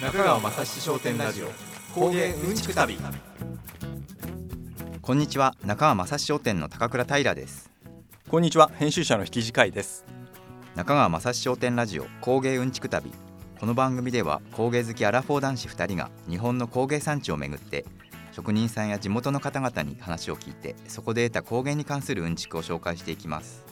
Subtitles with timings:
[0.00, 1.48] 中川雅史商店ラジオ。
[1.92, 2.96] 工芸うんちく旅。
[5.02, 5.56] こんにちは。
[5.64, 7.68] 中川雅史商店の高倉平です。
[8.28, 8.70] こんにちは。
[8.76, 10.04] 編集者の引き次会です。
[10.76, 12.06] 中川雅史商店ラジオ。
[12.20, 13.10] 工芸うんちく旅。
[13.58, 17.84] この番組では工芸好きアラフォー男子2人が日本の工芸産地を巡って
[18.30, 23.64] 職人さんや地元の方々に話を聞いてそこで得た工芸に関するうんちくを紹介していきます。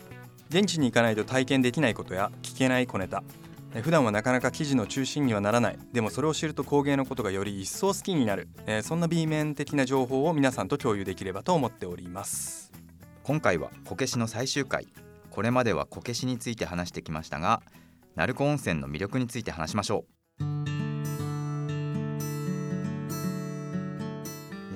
[0.50, 3.22] 現地に行かないと体験できないことや聞けない小ネタ
[3.74, 5.78] え普段はなかなか記事の中心にはならない。
[5.92, 12.72] でもそれを知ると工芸のことがより一層好きになる、えそんな B 面的な情報を皆さんと共有できればと思っております。
[13.22, 14.86] 今回はこけしの最終回。
[15.36, 17.60] これまではこけしについて話してきましたが
[18.14, 20.15] 鳴子温泉の魅力について話しましょう。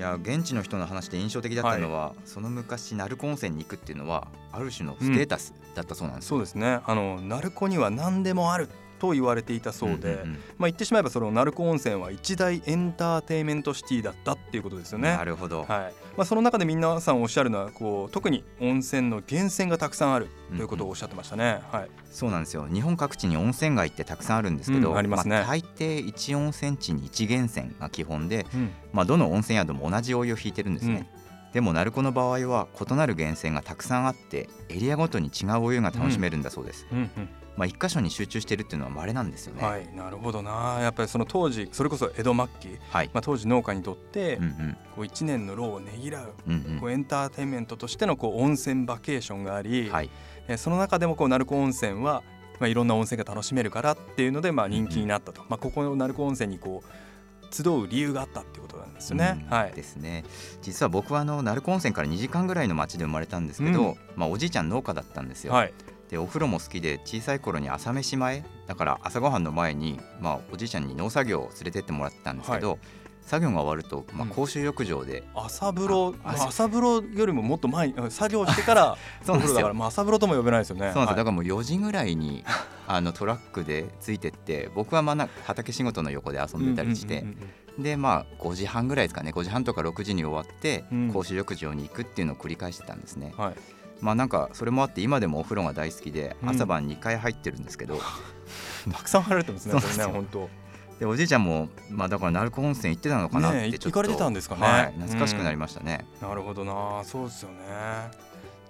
[0.00, 6.80] いや現地の人の話で印象的だったのは、その昔鳴子温泉に行くっていうのはある種のステータスだったそうなんですよ、そうですね。
[6.86, 10.34] あの鳴子には何でもあると言われていたそうで、んんん。
[10.58, 15.16] まあ言ってしまえばその鳴子温泉は一大エンターテインメントシティだったっていうことですよね。
[15.16, 15.68] なるほど、はい。
[16.16, 21.60] まあ、その中で皆さんおっしゃるのはこう特に温泉の源泉がたくさんあるということをおっしゃってましたね。
[21.72, 22.68] はい、そうなんですよ。
[22.70, 25.38] 日本各地に温泉街ってたくさんあるんですけど、うんありますね。
[25.38, 28.70] あ、大抵1温泉地に1源泉が基本で、うん。
[28.92, 31.08] まあ、どの温泉宿も同じお湯を引いてるんですね、
[31.52, 37.10] でも鳴子の場合は異なる源泉がたくさんあってエリアごとに違うお湯が楽しめるんだそうです、うん
[37.56, 39.66] まあ、一箇所に集中してるっていうのは稀なんですようん、ね。
[39.66, 40.78] はいなるほどな。
[40.80, 44.76] やっぱりその当時それこそ江戸末期、はい、まあ、当時農家にとってうんうん。
[44.96, 50.10] こう1年の労をねぎらううんこうエンターテインメントとしてのこう温泉バケーションがあうり、んはい。
[50.48, 52.22] えーその中でもこう鳴子温泉は、
[52.58, 59.44] まあ、いろんな温泉が楽しめるからっていうのでまあ人気になったと、まあ、ここの鳴子温泉にこう集う理由があったっていうことなんですよね。
[59.46, 59.50] うん。
[59.56, 59.72] はい。
[59.72, 60.24] ですね。
[60.62, 63.94] 実は僕はあの鳴子温泉から2時間ぐらいの町で生まれたんですけど、うん。
[64.16, 65.72] まあ、おじいちゃん農家だったんですよ、はい
[66.10, 72.78] でお風呂も好きで小さい頃に朝飯前だから朝ごはんの前に、まあ、おじいちゃんに農作業を連れてってもらってたんですけど、
[73.22, 74.28] 作業が終わると、まあ、うん。
[74.30, 80.90] 公衆浴場で、朝風呂朝風呂よりももっと前にあ作業してから そうなんですだから、まあ、朝風呂とも呼べないですよね。
[80.92, 81.16] そうなんですはい。
[81.16, 82.44] からもう4時ぐらいに
[82.88, 89.30] あのトラックでついてって僕はまあな畑仕事の横で遊んでたりして、うんうんうんうんでまあ5時半ぐらいですかね。
[89.30, 91.12] 5時半とか6時に終わって、うん。
[91.12, 93.32] 公衆浴場に行くっていうのを繰り返してたんですね。
[93.38, 97.98] はいまあなんかそれもあって今でもお風呂が大好きでうん朝晩2回入ってるんですけど、
[98.92, 99.80] たくさん入られてますね。
[99.80, 100.50] そね本
[100.98, 106.04] でおじいちゃんもまあだから鳴子温泉行ってたのかなってちょっと、行かれてたんですかねはい、懐かしくなりましたね。
[106.20, 106.28] 当。
[106.28, 107.56] なるほどな、そうですよね。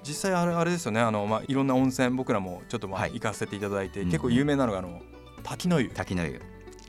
[0.02, 1.00] 実際あれあれですよね。
[1.00, 5.00] あのまあいろんな温泉僕らもちょっとまあはい行かせていただいて、うん結構有名なのがあの
[5.42, 6.40] 滝の湯滝の湯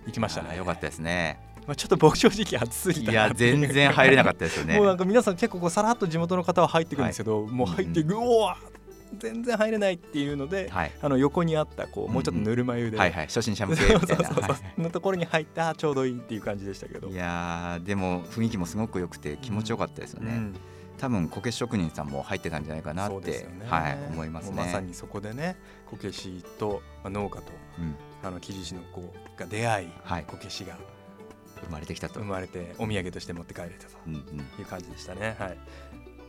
[0.05, 0.57] 行きましたね。
[0.57, 1.39] よかったですね。
[1.71, 4.75] まあちょっと僕正直暑すぎいたいう全然入れなかったですよね。
[4.75, 8.55] もうなんか皆さん結構こうさらっと地元の方は入ってくるんですけど、もう入ってうぐおー
[9.17, 10.91] 全然入れないっていうので、はい。
[11.01, 13.27] あの横にあったこうもうちょっとぬるま湯で、はいはい。
[13.27, 14.29] 初心者向けみたいな。
[14.79, 17.07] のところに入ったあちょうどいいっていう感じでしたけど。
[17.07, 20.33] いいやーでも雰囲気もすごく良くて気持ちよかったですよね。
[20.33, 20.55] うん。
[20.97, 23.47] 多分こけし職人さんも入ってたんじゃないかなって、ね。
[23.65, 24.57] はい思いますね。
[24.57, 25.55] まさにそこでね
[25.89, 27.95] こけしと、まあ、農家とうん。
[28.23, 29.01] あの木地師の子
[29.35, 30.25] が出会いはい。
[30.25, 30.77] こけしが
[31.65, 32.19] 生まれてきたと。
[32.19, 33.97] 生まれてお土産として持って帰れたと。
[34.07, 34.19] うんうん。
[34.19, 34.23] い
[34.61, 35.35] う感じでしたね。
[35.39, 35.57] はい、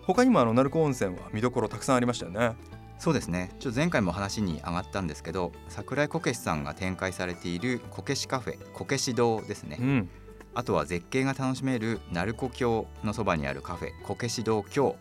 [0.03, 2.57] 他にもあの鳴子温泉は見どころたくさんありましたよね。
[2.99, 3.53] そうですね。
[3.59, 10.11] ちょっと前回も話に上がったんですけど桜井こけしさんが展開されているこけしカフェこけし堂ですね、うん、
[10.55, 14.97] あとは絶景が楽しめる鳴子峡のそばにあるカフェこけし堂峡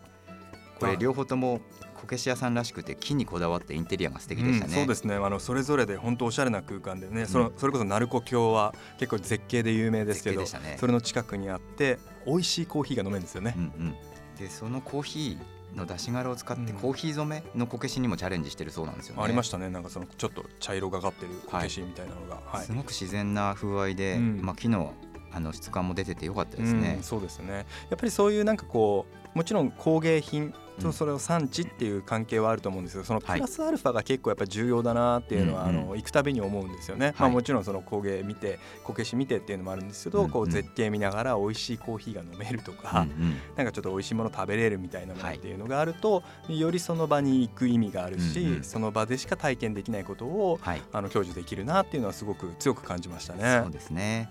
[0.82, 1.60] これあ両方とも
[2.00, 5.14] こけし屋さんらしくて木にこだわってインテリアが素敵でしたね、うんそうですね。
[5.14, 10.76] あのそれぞれで本当おしゃれな空間でね、そのそれこそ鳴子峡は結構絶景で有名ですけど、ね。
[10.78, 13.54] それの近くにあって美味しいコーヒーが飲めるんですよね。
[13.56, 13.60] う。
[13.60, 13.94] んうん、
[14.36, 16.78] でそのコーヒーの出し殻を使ってうん。
[16.78, 19.70] コーヒー染めのこけしにもチャレンジしてるそうなんですよね、ありましたね。
[19.70, 22.66] なんかそのちょっと茶色がかってるこけしみたいなのが、はい。
[22.66, 24.40] すごく自然な風合いで、うん。
[24.42, 24.92] まあ、木の
[25.32, 26.94] あの質感も出ててよかったですね。
[26.98, 27.02] うん、。
[27.02, 27.66] そうですね。
[27.90, 30.84] やっぱりそういうなんかこうもちろん工芸品うん。
[30.84, 33.40] とそれを産地っていう関係はあると思うんですけどそのはい。
[33.40, 35.80] プラスアルファが結構やっぱ重要だなっていうのは、うんうん。
[35.82, 40.30] あの行くたびに思うんですよね、まあ、はいもちろんその工芸見てこけし見てっていうのもあるんですけど、うんうん。
[40.30, 43.36] こう絶景見ながら美味しいコーヒーが飲めるとか、うんうん。
[43.54, 48.64] なんかちょっと美味しいもの食べれるみたいなものはいっていうのがあると、よりその場に行く意味があるし、うんうん。
[48.64, 50.82] その場でしか体験できないことをはい。
[50.90, 53.60] あの享受できるなっていうのはすごく強く感じましたね。
[53.62, 53.70] そう。
[53.70, 54.30] ですね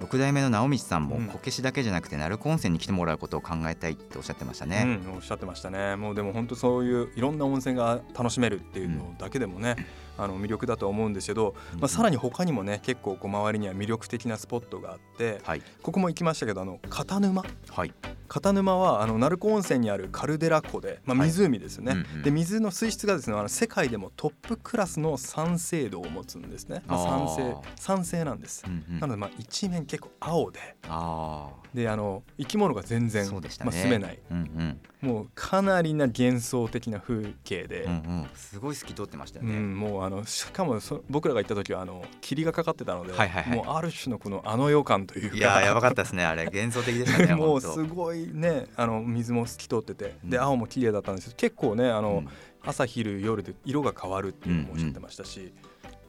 [0.00, 1.26] 六代目の直道さんもうん。
[1.26, 5.96] こけしだけじゃなくて鳴子温泉に来てもらうことを考えたいっておっしゃってましたね、うん、おっしゃってましたね。
[5.96, 9.76] もうでも本当そういういろんな温泉が楽しめるっていうのだけでもね、
[10.16, 15.62] あの魅力だと思うんですけど、まあ、さらに他にもね結構こう周りには魅力的なスポットがあってはい。
[15.82, 17.92] ここも行きましたけどあの片沼はい。
[18.26, 21.28] 片沼はあの鳴子温泉にあるカルデラ湖で、まあ、はい。
[21.28, 22.22] 湖ですよね、うんうん。
[22.22, 29.00] で水の水質がですねあの世界でもトップクラスの酸性度を持つんですね、まあ、酸性酸性なんです、うんうん。
[29.00, 30.76] なのでまあ一面結構青で。
[30.88, 34.18] あであの生き物が全あ然、ね、まあ、住めない。
[34.30, 38.26] うんうんもうかなりな幻想的な風景で、うんうん。
[38.34, 43.56] すごい透き通ってましたよね、うん、もうあのしかもそ僕らが行った時はあの霧がかかってたので、はいはいはい。
[43.56, 45.36] もうある種のこのあの予感というか。
[45.36, 46.46] いやーやばかったですねあれ。
[46.46, 50.42] 幻想的でしたね もうすごいねあの水も透き通ってて、でうん。
[50.42, 52.28] 青も綺麗だったんですけど結構ねあの、うん。
[52.66, 55.52] 朝昼夜で色が変わるっていうのもおっしゃってましたし、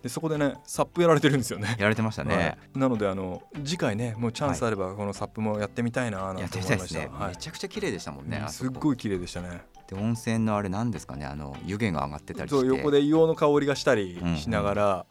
[0.05, 1.69] でそこでねサップやられてるんですよね。
[1.79, 2.57] やられてましたね、はい。
[2.75, 7.01] なのであの次回ねもうチャンスあればこのサップもやってみたいななんてて思いました。
[7.01, 7.29] いね、はい。
[7.29, 9.63] めちゃくちゃ綺麗でしたもんね、すっごい綺麗でしたね。
[9.87, 12.67] で温泉のあれなんですかねあの湯気が上がってたりして。
[12.67, 15.05] 横で硫黄の香りがしたりうんしながら、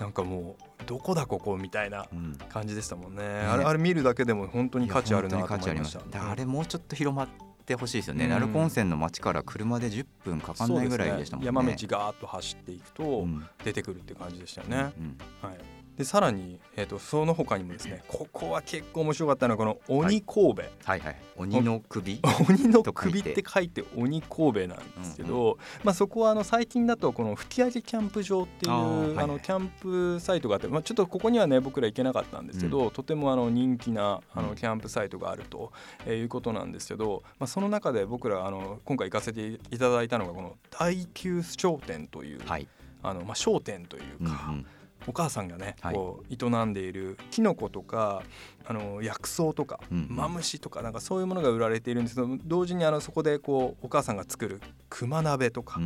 [0.00, 2.36] なんかもうどこだここみたいなうん。
[2.48, 3.22] 感じでしたもんね。
[3.22, 6.28] あれあれ見るだけでも本当に価値あるなと思いました。
[6.28, 7.28] あれもうちょっと広まっ
[7.70, 8.30] てほしいですよね、うん。
[8.30, 11.46] 鳴子温泉の街から車で10分かかんないぐらいでしたもんね。
[11.46, 13.46] 山道ガーッと走っていくとうん。
[13.64, 14.92] 出てくるって感じでしたよね。
[14.98, 15.18] うん。
[15.40, 15.58] はい、
[15.96, 21.16] でさらに、えー、とその他にもですねここは結構面白かったのはこの鬼神戸、はいはい。
[21.36, 23.84] 鬼の首 鬼の首って書いて。
[23.96, 29.26] 鬼神戸なんですけど、まあ、そこはあの最近だとこの吹き上げキャンプ場っていうあはいはい。
[29.26, 34.46] のキャンプサイトがあって、まあ、ちょっとここにはね僕ら行けなかったんですけど、とてもあの人気なあうん。
[34.48, 35.72] のキャンプサイトがあると
[36.06, 42.68] えーいうことなんですけど、まあ、その中で僕らあの今回行かせていただいたのがこの大久商店という、はい、
[43.02, 44.66] あのまあ、商店といううんうか、ん
[45.06, 45.94] お母さんがね、はい。
[45.94, 48.22] こう営んでいるキノコとか
[48.66, 55.80] あの薬草とか、マムシとかなんかそういうものが売られているんですけど同時にあのそこでこうお母さんが作る熊鍋とか、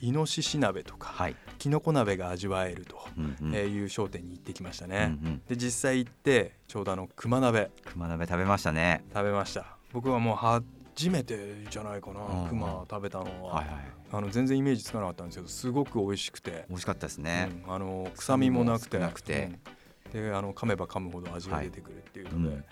[0.00, 2.98] イノシシ鍋とか、はい、キノコ鍋が味わえると、
[3.52, 5.18] えーいう商店に行ってきましたうんね。
[5.22, 5.42] うん。
[5.48, 7.70] で実際行ってちょうどあの熊鍋。
[7.84, 9.04] 熊鍋食べましたね。
[9.12, 9.76] 食べました。
[9.92, 10.36] 僕はもう
[10.96, 13.76] 初めてじゃないかうんな熊食べたのは、はいはい。
[14.12, 18.98] あの全然イメージつかなかったんですけどすごく美味しくて、美味しかったですね、うんあの臭みもなくて。
[18.98, 19.50] なくて。
[20.06, 20.22] うん。
[20.22, 22.64] であの噛めば噛むほど味が出てくるっていうので、うん。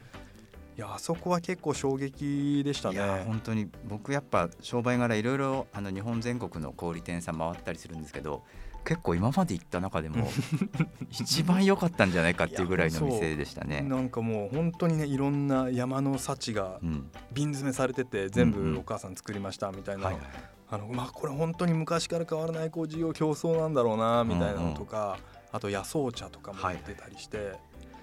[0.76, 3.24] いやあそこは結構衝撃でしたね。
[3.26, 8.42] 本当に僕やっぱ商売柄いろいろあの日本全国の小売店さん回ったりするんですけど
[8.84, 10.28] 結構今まで行った中でも
[11.10, 13.80] 一番良かったんじゃないかっていうぐらいの店でしたね。
[13.80, 17.10] なんかもう本当にねいろんな山の幸がうん。
[17.32, 18.74] 瓶詰めされてて全うんうん。
[18.74, 20.22] 部お母さん作りましたみたいな、はいはい
[20.70, 25.18] あのまあこれ本当に昔から変わらないこう事業競争なんだろうなみたいなのとか、
[25.52, 27.52] あと野草茶とかもはい出たりして、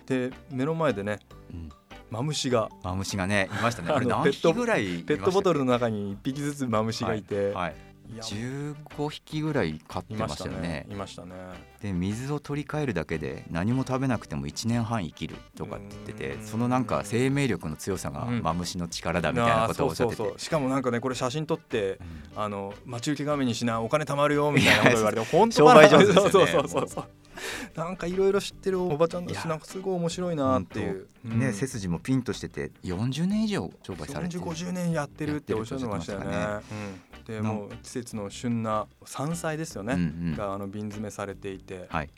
[0.05, 1.19] で目の前でね
[1.51, 1.69] うん。
[2.09, 2.69] マムシが。
[2.83, 3.89] マムシがねいましたね。
[3.91, 5.15] あのあれ何ペット匹ぐらいいましたっけ？
[5.15, 7.75] ペットボトルの中に1匹ずつマムシがいて、はい、い。
[7.75, 10.85] や15匹ぐらい飼っていまましたよね。
[10.89, 11.33] いましたね。
[11.81, 16.45] で水を取り替えるだけで何も食べなくても1年半生きるとかって言っててうん。
[16.45, 18.41] そのなんか生命力の強さがうん。
[18.41, 20.21] マムシの力だみたいなことをおっしゃってて。
[20.21, 20.39] うそうそう。
[20.39, 21.99] しかもなんかねこれ写真撮って
[22.35, 22.43] うん。
[22.43, 26.29] あの待ち受け画面にしなお金貯まるよみたいなこと言われて 本当商売上手ですよね。
[26.31, 27.20] そうそうそうそう
[27.75, 31.39] なんかいろいろ知ってるおばちゃんだしなんかすごい面白いなっていう、うん。
[31.39, 34.41] ね背筋もピンとしてて40年以上商売されてる。
[34.41, 36.31] 4050年やってるっておっしゃってましたよね。
[36.31, 40.35] やってうん、でもう季節の旬な山菜ですよね、うんうん。
[40.35, 42.09] があの瓶詰めされていて、はい。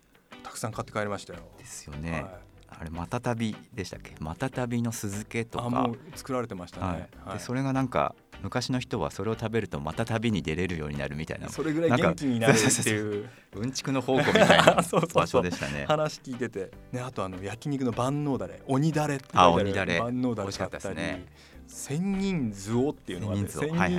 [0.44, 1.40] たくさん買って帰りましたよ。
[1.58, 4.16] ですよね、はいあれまたたびでしたっけ？
[4.20, 5.66] またたびの酢漬けとか。
[5.66, 6.86] あもう作られてましたね。
[6.86, 6.98] はい。
[7.26, 7.38] はい。
[7.38, 11.50] でそれがなんか昔の人はそれを食べるとまた旅に出れるようになるみたいな。
[11.50, 13.30] それぐらい元気になるっていう。
[13.56, 15.22] うんちくの宝庫みたいなそうそうそう。
[15.22, 18.62] 場所でしたね話聞いてて、ね、あとあの焼肉の万能だれ。
[18.68, 20.00] 鬼だれってあ鬼だれ。
[20.00, 21.26] 万能だれ美味しかったですね。
[21.68, 23.92] 千人図オっていうのがね千千人図はい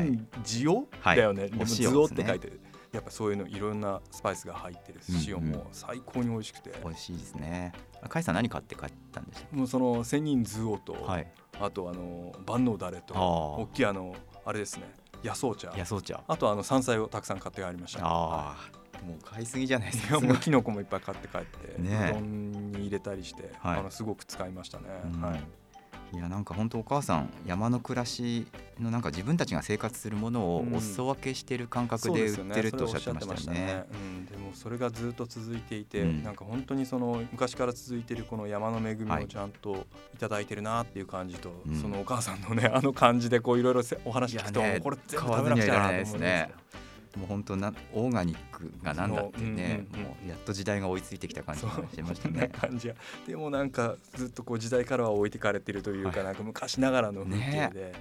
[0.45, 2.61] 人塩、はいだよね、でも図オって書いてる
[2.95, 5.51] やっぱそういうのいろんなスパイスが入ってる塩うんうん。
[5.51, 7.73] も最高に美味しくて、美味しいですね。
[8.01, 11.33] あ甲斐さん何買って帰ったんでしもうその千人図オと、けはい。
[11.61, 14.85] あとあの万能だれと大きいあのあれですね。
[15.25, 15.73] 野草茶。
[15.77, 16.23] 野草茶。
[16.29, 18.01] あとあの山菜をたくさん買って帰りました。
[18.05, 18.57] ああ
[19.05, 22.11] もう買いすぎじゃないですいかやもうキノコもいっぱい買って帰って、ねえ。
[22.11, 23.79] うどんに入れたりして、はい。
[23.81, 24.85] あのすごく使いましたね。
[25.13, 25.21] うん。
[25.21, 25.45] はい。
[26.14, 28.47] いやなんか本当お母さん山の暮らし
[28.78, 30.75] のなんか自分たちが生活するものをうん。
[30.75, 33.85] お裾分けしてる感覚で売ってるとおっしゃってましたよね。
[33.92, 36.23] うん、でもそれがずっと続いていて、うん。
[36.23, 39.25] なんか本当にその昔から続いているこの山の恵みはい。
[39.25, 41.80] をちゃんといただいてるなっていう感じと、うん。
[41.80, 46.50] そのお母さんのねあの感じでこういろいろせお話聞くと、ねこれ全部食べなくちゃなと思うんですね
[47.16, 52.49] もう本当なオーガニックがなんだってね、うんうんうんもうやっと時代が追いついてきた感じがしてましたね。
[52.49, 52.94] 感じが
[53.26, 56.25] でもなんかずっとこう時代からは置いてかれてるというか、はい。
[56.25, 57.94] なんか昔ながらの風景で、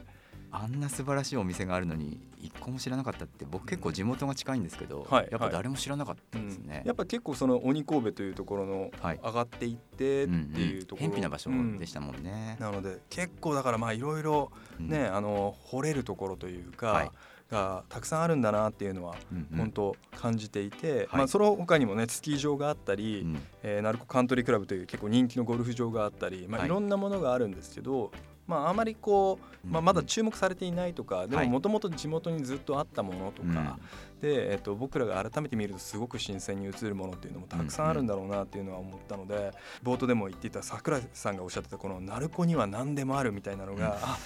[0.52, 6.84] あんな素晴らしいお店があるのに一個も知らなかったって僕結構地元が近いんですけど、はいやっぱ誰も知らなかったですね。
[6.86, 9.20] やっぱ結構その鬼神戸というところのはい。
[9.24, 12.58] 上がっていってっていうところ、偏僻な場所うんでしたもんね。
[12.60, 14.90] なので結構だからまあいろいろうん。
[14.90, 17.12] ね、あの掘れるところというか、はい
[17.52, 19.16] がたくさんあるんだなっていうのは
[19.56, 21.08] 本当感じていて、はい。
[21.14, 23.42] まあその他にもねスキー場があったり、うん。
[23.64, 26.68] えー、鳴子カントリークラブという結構人気のゴルフ場があったり、まあ、はい。
[26.68, 28.12] いろんなものがあるんですけど、
[28.48, 33.78] まあ、あまりこう、まあ、うんまだ注目されていないとかではいももともと地元にずっとあったものとか、
[34.22, 39.52] で、えっと僕らが改めて見るとすごく新鮮に映るものっていうのもたくさんあるんだろうなっていうのは思ったので、
[39.84, 44.18] 冒頭でも言っていた桜井さんがおっしゃってたこの鳴子には何でもあるみたいなのが、あ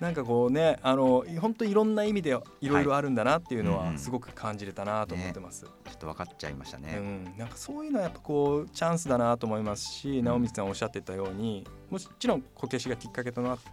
[0.00, 5.64] なんかこうねあの本当いろんな意味でいろいろあるんだなっていうのはすごく感じれたなと思ってます。
[5.64, 6.96] ちょっと分かっちゃいましたうね。
[6.98, 13.65] ん、なんかそういうのはやっぱこうチャンスだなと思いますし、ん直光さんおっしゃってたようにもちろんこけしがきっかけとなって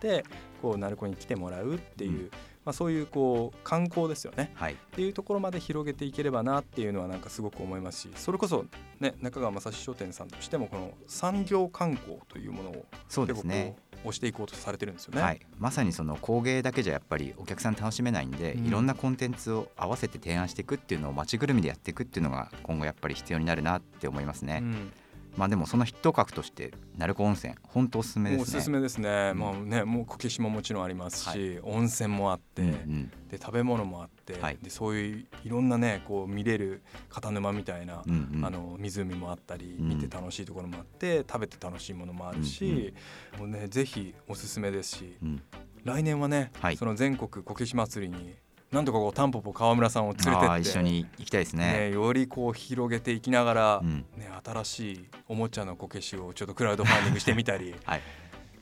[0.62, 2.32] こう鳴子に来てもらうっていう、うん。
[2.66, 4.52] まあ、そういうこう観光ですよね。
[4.56, 8.66] はい、っていうところまで広げていければなっていうのはなんかすごく思いますしそれこそ、
[9.00, 13.76] ね、中川正史商店さんとしてもこの産業観光というものをそうですね。
[14.04, 15.22] 押していこうとされてるんですよね。
[15.22, 18.68] はい、まさにその工芸だけじゃやっぱりお客さん楽しめないんで、うん。
[18.68, 24.60] いろんなコンテンツを合わせて提案していくっていうのを街ぐるみでやっていくっていうのが今後やっぱり必要になるなって思いますね。
[24.62, 24.92] うん
[25.36, 28.60] まあでもそのヒット格として鳴子温泉本当おすすめですね。
[28.60, 29.40] すすめですね、うん。
[29.40, 31.60] まあねもうこけしももちろんありますし、はい。
[31.64, 33.12] 温泉もあって、うんうん。
[33.30, 34.58] で食べ物もあって、はい。
[34.62, 38.46] でそういういろんなねこう見れる片沼みたいな、うんうん。
[38.46, 39.90] あの湖もあったり、うん。
[39.90, 42.94] 見て楽しいところもあって食べて楽しいものもあるし、
[43.38, 45.42] もうねぜひおすすめですしうん。
[45.84, 46.78] 来年はね、はい。
[46.78, 48.36] その全国こけし祭りに
[48.74, 51.90] なんとかこうタンポポ川村さんを連れてあってー一緒に行きたいですね。
[51.90, 58.02] ね、よりこう広げていきながら、うんね、新しいおもちゃのこけしをちょっとクラウドファンディングしてみたり はい、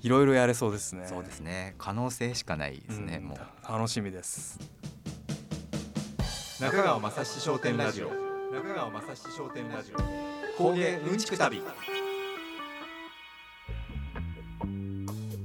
[0.01, 1.07] いろいろやれそうですね。
[1.07, 1.75] そうですね。
[1.77, 3.19] 可能性しかないですね。
[3.21, 4.59] うんもう楽しみです。
[6.59, 8.09] 中川雅史商店ラジオ
[8.53, 11.61] 中川雅史商店ラジオ工芸うんちく旅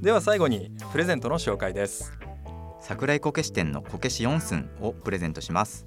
[0.03, 2.13] では最後にプレゼントの紹介です。
[2.89, 5.87] 桜井こけし店のこけし4寸をプレゼントします。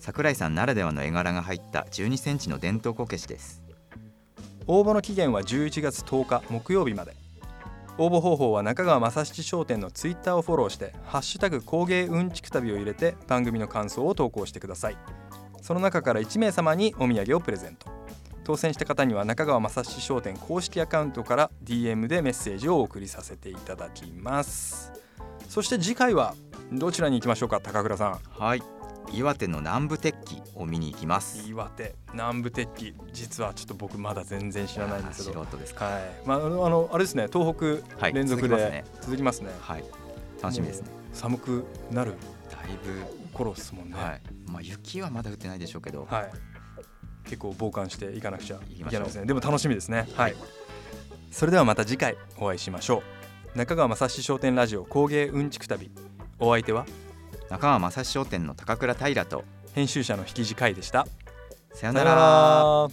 [0.00, 3.62] 桜井さんならではの絵柄が入った12センチの伝統こけしです。
[4.66, 7.14] 応募の期限は11月10日木曜日まで。
[7.98, 14.96] 応募方法は中川正七商店のツイッターをフォローして「ハッシュタグ工芸うんちく旅」を入れて番組の感想を投稿してください
[15.62, 17.86] その中から1名様にお土産をプレゼント
[18.42, 25.04] 当選した方には中川正七商店公式アカウントから DM でメッセージをお送りさせていただきます
[25.54, 26.34] そして次回は
[26.72, 28.62] どちらに行きましょうか高倉さんはい。
[29.12, 31.48] 岩手の南部鉄器を見に行きます。
[31.48, 35.84] 岩手南部鉄器実はちょっと僕まだ全然知らないんですけど素人ですか。
[35.84, 39.50] はい、まあ、あの、あれですね、東北はい連続で続きますね続きますね。
[39.60, 39.84] はい。
[40.42, 40.88] 楽しみですね。
[41.12, 42.14] 寒くなる
[42.50, 43.94] だいぶ頃ですもんね。
[43.94, 44.22] はい。
[44.50, 46.08] まあ雪はまだ降ってないでしょうけど。
[46.10, 46.30] はい
[47.26, 49.24] 結構防寒していかなくちゃいけないですね。
[49.24, 50.08] でも楽しみですね。
[50.14, 50.34] はい。
[51.30, 53.23] それではまた次回お会いしましょう。
[53.54, 55.88] 中川正史商店ラジオ工芸うんちく旅。
[56.40, 56.86] お相手は
[57.50, 59.44] 中川正史商店の高倉平と
[59.76, 61.06] 編集者の引き地会でした。
[61.72, 62.14] さよなら。
[62.16, 62.88] ら。